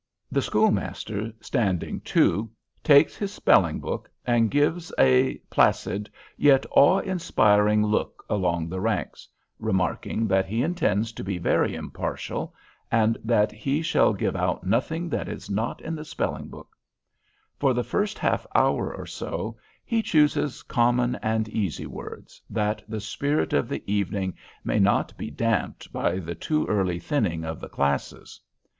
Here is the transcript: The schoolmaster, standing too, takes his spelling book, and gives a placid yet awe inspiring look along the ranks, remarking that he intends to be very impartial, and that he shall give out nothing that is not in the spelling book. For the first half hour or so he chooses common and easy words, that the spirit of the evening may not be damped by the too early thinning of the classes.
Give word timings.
The 0.31 0.41
schoolmaster, 0.41 1.31
standing 1.41 1.99
too, 2.01 2.49
takes 2.83 3.15
his 3.15 3.31
spelling 3.31 3.79
book, 3.79 4.09
and 4.25 4.49
gives 4.49 4.91
a 4.97 5.37
placid 5.51 6.09
yet 6.37 6.65
awe 6.71 6.97
inspiring 7.01 7.83
look 7.85 8.25
along 8.27 8.67
the 8.67 8.81
ranks, 8.81 9.27
remarking 9.59 10.25
that 10.27 10.47
he 10.47 10.63
intends 10.63 11.11
to 11.11 11.23
be 11.23 11.37
very 11.37 11.75
impartial, 11.75 12.51
and 12.91 13.15
that 13.23 13.51
he 13.51 13.83
shall 13.83 14.11
give 14.13 14.35
out 14.35 14.63
nothing 14.65 15.07
that 15.09 15.27
is 15.29 15.51
not 15.51 15.79
in 15.81 15.93
the 15.93 16.03
spelling 16.03 16.47
book. 16.47 16.75
For 17.59 17.71
the 17.71 17.83
first 17.83 18.17
half 18.17 18.47
hour 18.55 18.91
or 18.91 19.05
so 19.05 19.55
he 19.85 20.01
chooses 20.01 20.63
common 20.63 21.13
and 21.17 21.47
easy 21.47 21.85
words, 21.85 22.41
that 22.49 22.81
the 22.87 23.01
spirit 23.01 23.53
of 23.53 23.69
the 23.69 23.83
evening 23.85 24.33
may 24.63 24.79
not 24.79 25.15
be 25.15 25.29
damped 25.29 25.93
by 25.93 26.17
the 26.17 26.33
too 26.33 26.65
early 26.65 26.97
thinning 26.97 27.45
of 27.45 27.59
the 27.59 27.69
classes. 27.69 28.41